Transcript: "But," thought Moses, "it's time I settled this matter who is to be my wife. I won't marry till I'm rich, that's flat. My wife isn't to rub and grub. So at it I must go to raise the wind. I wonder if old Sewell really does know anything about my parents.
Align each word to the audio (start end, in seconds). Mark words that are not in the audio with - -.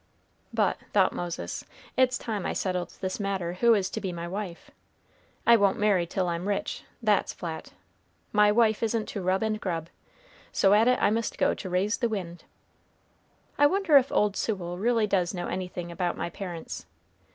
"But," 0.51 0.79
thought 0.93 1.13
Moses, 1.13 1.63
"it's 1.95 2.17
time 2.17 2.43
I 2.43 2.53
settled 2.53 2.97
this 3.01 3.19
matter 3.19 3.53
who 3.53 3.75
is 3.75 3.87
to 3.91 4.01
be 4.01 4.11
my 4.11 4.27
wife. 4.27 4.71
I 5.45 5.55
won't 5.55 5.77
marry 5.77 6.07
till 6.07 6.27
I'm 6.27 6.47
rich, 6.47 6.83
that's 7.03 7.33
flat. 7.33 7.73
My 8.31 8.51
wife 8.51 8.81
isn't 8.81 9.05
to 9.09 9.21
rub 9.21 9.43
and 9.43 9.61
grub. 9.61 9.89
So 10.51 10.73
at 10.73 10.87
it 10.87 10.97
I 11.03 11.11
must 11.11 11.37
go 11.37 11.53
to 11.53 11.69
raise 11.69 11.97
the 11.97 12.09
wind. 12.09 12.45
I 13.59 13.67
wonder 13.67 13.95
if 13.95 14.11
old 14.11 14.35
Sewell 14.35 14.79
really 14.79 15.05
does 15.05 15.35
know 15.35 15.45
anything 15.47 15.91
about 15.91 16.17
my 16.17 16.31
parents. 16.31 16.87